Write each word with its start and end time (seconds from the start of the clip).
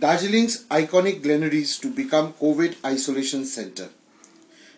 Darjeeling's 0.00 0.64
iconic 0.68 1.22
Glenary's 1.22 1.78
to 1.78 1.90
become 1.90 2.32
COVID 2.32 2.76
isolation 2.82 3.44
center. 3.44 3.90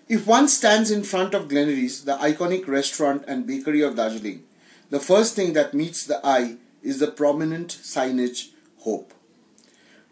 If 0.09 0.27
one 0.27 0.49
stands 0.49 0.91
in 0.91 1.05
front 1.05 1.33
of 1.33 1.47
Glenary's, 1.47 2.05
the 2.05 2.17
iconic 2.17 2.67
restaurant 2.67 3.23
and 3.29 3.47
bakery 3.47 3.83
of 3.83 3.95
Darjeeling, 3.95 4.43
the 4.91 4.99
first 4.99 5.37
thing 5.37 5.53
that 5.53 5.75
meets 5.75 6.05
the 6.05 6.21
eye 6.27 6.57
is 6.83 6.99
the 6.99 7.07
prominent 7.07 7.69
signage 7.69 8.49
Hope. 8.81 9.15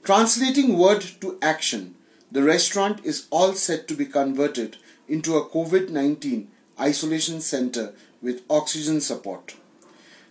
Translating 0.05 0.79
word 0.79 1.01
to 1.21 1.41
action, 1.43 1.97
the 2.31 2.45
restaurant 2.45 3.05
is 3.05 3.27
all 3.31 3.55
set 3.55 3.89
to 3.89 3.97
be 3.97 4.07
converted 4.07 4.77
into 5.09 5.35
a 5.37 5.45
COVID 5.45 5.91
19 5.91 6.49
isolation 6.79 7.41
center 7.41 7.95
with 8.23 8.45
oxygen 8.49 9.01
support. 9.01 9.57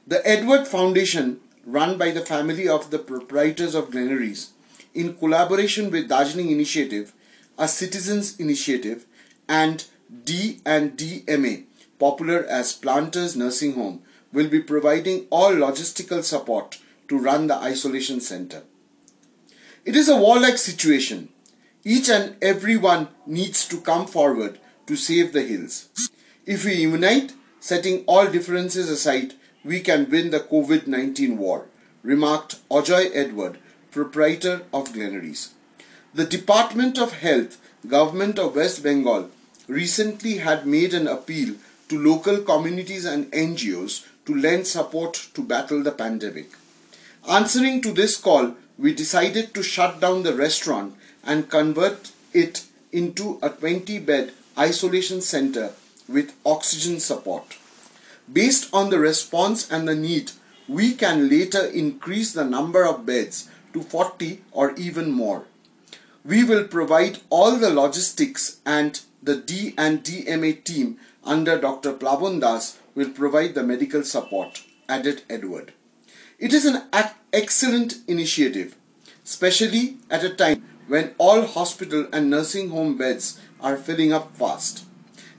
The 0.07 0.25
Edward 0.25 0.69
Foundation, 0.69 1.41
run 1.65 1.97
by 1.97 2.11
the 2.11 2.25
family 2.25 2.69
of 2.69 2.91
the 2.91 2.99
proprietors 2.99 3.75
of 3.75 3.91
Glenary's, 3.91 4.53
in 4.93 5.15
collaboration 5.15 5.91
with 5.91 6.09
Darjeeling 6.09 6.51
Initiative, 6.51 7.13
a 7.57 7.67
citizens 7.67 8.39
initiative, 8.39 9.05
and 9.47 9.85
D 10.23 10.59
and 10.65 10.97
DMA, 10.97 11.65
popular 11.99 12.45
as 12.45 12.73
Planters 12.73 13.35
Nursing 13.35 13.73
Home, 13.73 14.01
will 14.31 14.47
be 14.47 14.61
providing 14.61 15.25
all 15.29 15.51
logistical 15.51 16.23
support 16.23 16.79
to 17.07 17.17
run 17.17 17.47
the 17.47 17.55
isolation 17.55 18.19
center. 18.19 18.63
It 19.85 19.95
is 19.95 20.09
a 20.09 20.17
warlike 20.17 20.57
situation. 20.57 21.29
Each 21.83 22.09
and 22.09 22.35
every 22.41 22.77
one 22.77 23.07
needs 23.25 23.67
to 23.69 23.81
come 23.81 24.05
forward 24.05 24.59
to 24.87 24.95
save 24.95 25.33
the 25.33 25.43
hills. 25.43 25.89
If 26.45 26.65
we 26.65 26.73
unite, 26.73 27.33
setting 27.59 28.03
all 28.05 28.27
differences 28.27 28.89
aside, 28.89 29.33
we 29.63 29.79
can 29.79 30.09
win 30.09 30.31
the 30.31 30.39
COVID 30.39 30.87
19 30.87 31.37
war, 31.37 31.65
remarked 32.03 32.55
Ajoy 32.69 33.09
Edward, 33.13 33.59
proprietor 33.91 34.61
of 34.73 34.93
Glenary's. 34.93 35.53
The 36.13 36.25
Department 36.25 36.97
of 36.97 37.19
Health, 37.19 37.57
Government 37.87 38.39
of 38.39 38.55
West 38.55 38.83
Bengal, 38.83 39.29
recently 39.67 40.37
had 40.37 40.65
made 40.65 40.93
an 40.93 41.07
appeal 41.07 41.55
to 41.89 41.99
local 41.99 42.39
communities 42.39 43.05
and 43.05 43.31
NGOs 43.31 44.05
to 44.25 44.35
lend 44.35 44.67
support 44.67 45.29
to 45.33 45.43
battle 45.43 45.83
the 45.83 45.91
pandemic. 45.91 46.49
Answering 47.29 47.81
to 47.81 47.91
this 47.91 48.17
call, 48.17 48.55
we 48.77 48.93
decided 48.93 49.53
to 49.53 49.63
shut 49.63 49.99
down 49.99 50.23
the 50.23 50.33
restaurant 50.33 50.95
and 51.23 51.49
convert 51.49 52.11
it 52.33 52.65
into 52.91 53.39
a 53.41 53.49
20 53.49 53.99
bed 53.99 54.33
isolation 54.57 55.21
center 55.21 55.73
with 56.07 56.33
oxygen 56.45 56.99
support. 56.99 57.57
Based 58.31 58.69
on 58.73 58.89
the 58.89 58.99
response 58.99 59.69
and 59.69 59.87
the 59.87 59.95
need, 59.95 60.31
we 60.67 60.93
can 60.93 61.29
later 61.29 61.65
increase 61.65 62.33
the 62.33 62.45
number 62.45 62.85
of 62.85 63.05
beds 63.05 63.49
to 63.73 63.81
40 63.81 64.41
or 64.51 64.73
even 64.75 65.11
more. 65.11 65.45
We 66.25 66.43
will 66.43 66.65
provide 66.67 67.19
all 67.29 67.55
the 67.57 67.69
logistics 67.69 68.59
and 68.65 68.99
the 69.21 69.35
D 69.35 69.73
and 69.77 70.03
DMA 70.03 70.63
team 70.63 70.97
under 71.23 71.59
Dr. 71.59 71.93
Plavon 71.93 72.39
Das 72.41 72.77
will 72.95 73.09
provide 73.09 73.53
the 73.53 73.63
medical 73.63 74.03
support, 74.03 74.63
added 74.87 75.23
Edward. 75.29 75.73
It 76.37 76.53
is 76.53 76.65
an 76.65 76.83
excellent 77.33 77.97
initiative, 78.07 78.75
especially 79.25 79.97
at 80.09 80.23
a 80.23 80.33
time 80.33 80.63
when 80.87 81.13
all 81.17 81.45
hospital 81.45 82.07
and 82.11 82.29
nursing 82.29 82.69
home 82.69 82.97
beds 82.97 83.39
are 83.61 83.77
filling 83.77 84.11
up 84.13 84.35
fast. 84.35 84.85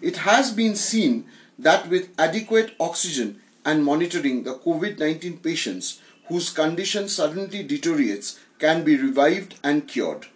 It 0.00 0.18
has 0.18 0.52
been 0.52 0.76
seen 0.76 1.24
that 1.58 1.88
with 1.88 2.10
adequate 2.18 2.74
oxygen 2.78 3.40
and 3.64 3.84
monitoring, 3.84 4.44
the 4.44 4.54
COVID 4.54 4.98
19 4.98 5.38
patients 5.38 6.00
whose 6.30 6.48
condition 6.48 7.08
suddenly 7.08 7.62
deteriorates 7.64 8.38
can 8.60 8.84
be 8.84 8.96
revived 8.96 9.56
and 9.64 9.88
cured. 9.88 10.26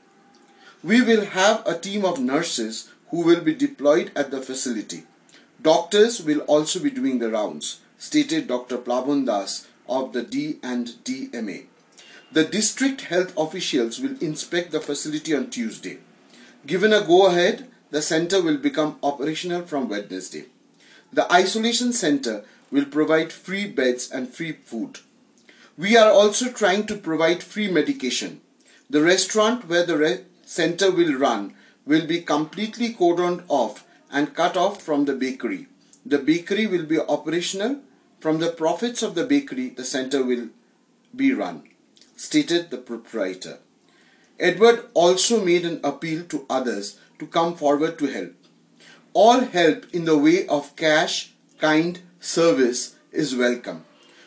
We 0.82 1.00
will 1.00 1.24
have 1.26 1.66
a 1.66 1.78
team 1.78 2.04
of 2.04 2.20
nurses 2.20 2.90
who 3.10 3.22
will 3.22 3.40
be 3.40 3.54
deployed 3.54 4.10
at 4.16 4.32
the 4.32 4.42
facility. 4.42 5.04
Doctors 5.62 6.20
will 6.22 6.40
also 6.40 6.80
be 6.80 6.90
doing 6.90 7.20
the 7.20 7.30
rounds, 7.30 7.80
stated 7.96 8.48
Dr. 8.48 8.76
Plavon 8.76 9.24
Das 9.24 9.68
of 9.88 10.12
the 10.12 10.22
D 10.22 10.58
and 10.64 10.88
DMA. 11.04 11.66
The 12.32 12.44
district 12.44 13.02
health 13.02 13.32
officials 13.38 14.00
will 14.00 14.18
inspect 14.20 14.72
the 14.72 14.80
facility 14.80 15.32
on 15.32 15.48
Tuesday. 15.50 15.98
Given 16.66 16.92
a 16.92 17.02
go 17.02 17.26
ahead, 17.28 17.68
the 17.92 18.02
center 18.02 18.42
will 18.42 18.56
become 18.56 18.98
operational 19.00 19.62
from 19.62 19.88
Wednesday. 19.88 20.46
The 21.12 21.32
isolation 21.32 21.92
center 21.92 22.44
will 22.72 22.86
provide 22.86 23.32
free 23.32 23.68
beds 23.68 24.10
and 24.10 24.28
free 24.28 24.52
food. 24.52 24.98
We 25.76 25.96
are 25.96 26.10
also 26.10 26.52
trying 26.52 26.86
to 26.86 26.96
provide 26.96 27.42
free 27.42 27.68
medication. 27.68 28.40
The 28.88 29.02
restaurant 29.02 29.68
where 29.68 29.84
the 29.84 29.98
re- 29.98 30.24
center 30.46 30.90
will 30.90 31.14
run 31.14 31.54
will 31.84 32.06
be 32.06 32.20
completely 32.20 32.94
cordoned 32.94 33.42
off 33.48 33.84
and 34.10 34.34
cut 34.34 34.56
off 34.56 34.80
from 34.80 35.04
the 35.04 35.14
bakery. 35.14 35.66
The 36.06 36.18
bakery 36.18 36.68
will 36.68 36.84
be 36.84 37.00
operational. 37.00 37.80
From 38.20 38.38
the 38.38 38.52
profits 38.52 39.02
of 39.02 39.16
the 39.16 39.26
bakery, 39.26 39.70
the 39.70 39.84
center 39.84 40.22
will 40.24 40.48
be 41.14 41.32
run, 41.32 41.64
stated 42.16 42.70
the 42.70 42.78
proprietor. 42.78 43.58
Edward 44.38 44.84
also 44.94 45.44
made 45.44 45.64
an 45.64 45.80
appeal 45.82 46.24
to 46.26 46.46
others 46.48 46.98
to 47.18 47.26
come 47.26 47.56
forward 47.56 47.98
to 47.98 48.06
help. 48.06 48.32
All 49.12 49.40
help 49.40 49.92
in 49.92 50.04
the 50.04 50.18
way 50.18 50.46
of 50.46 50.76
cash, 50.76 51.32
kind, 51.58 52.00
service 52.20 52.94
is 53.12 53.34
welcome. 53.34 53.84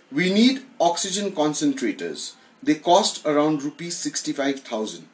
We 0.09 0.33
need 0.33 0.63
oxygen 0.79 1.33
concentrators. 1.33 2.35
They 2.63 2.75
cost 2.75 3.25
around 3.25 3.61
rupees 3.61 3.97
65,000. 3.97 5.05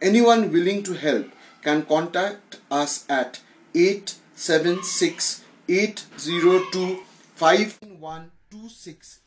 Anyone 0.00 0.50
willing 0.50 0.82
to 0.84 0.94
help 0.94 1.26
can 1.60 1.84
contact 1.84 2.58
us 2.70 3.04
at 3.10 3.40
876 3.74 5.44
802 5.68 7.02
5126 7.34 9.20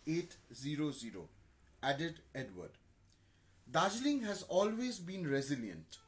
added 1.84 2.22
Edward. 2.34 2.72
Darjeeling 3.70 4.22
has 4.24 4.42
always 4.44 4.98
been 4.98 5.28
resilient. 5.28 6.00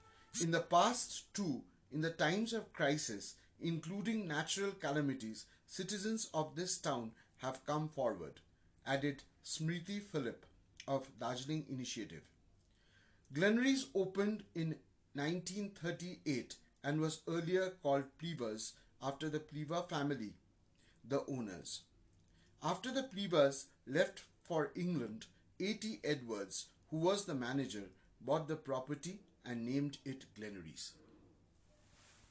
In 0.41 0.49
the 0.49 0.61
past, 0.61 1.31
too, 1.35 1.61
in 1.91 2.01
the 2.01 2.09
times 2.09 2.51
of 2.51 2.73
crisis, 2.73 3.35
including 3.61 4.27
natural 4.27 4.71
calamities, 4.71 5.45
citizens 5.67 6.29
of 6.33 6.55
this 6.55 6.79
town 6.79 7.11
have 7.37 7.63
come 7.67 7.87
forward 7.89 8.39
added 8.85 9.23
Smriti 9.43 10.01
Philip 10.01 10.45
of 10.87 11.07
Darjeeling 11.19 11.65
Initiative. 11.69 12.23
Glenary's 13.33 13.87
opened 13.95 14.43
in 14.53 14.75
1938 15.13 16.55
and 16.83 16.99
was 16.99 17.21
earlier 17.27 17.71
called 17.81 18.03
Plevers 18.19 18.73
after 19.01 19.29
the 19.29 19.39
Pleva 19.39 19.87
family, 19.87 20.33
the 21.07 21.23
owners. 21.27 21.81
After 22.61 22.91
the 22.91 23.03
Plevers 23.03 23.67
left 23.87 24.23
for 24.43 24.71
England, 24.75 25.25
A.T. 25.59 25.99
Edwards, 26.03 26.67
who 26.89 26.97
was 26.97 27.25
the 27.25 27.35
manager, 27.35 27.89
bought 28.21 28.47
the 28.47 28.55
property 28.55 29.19
and 29.45 29.65
named 29.65 29.97
it 30.05 30.25
Glenary's. 30.35 30.93